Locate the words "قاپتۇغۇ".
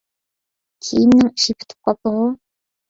1.91-2.29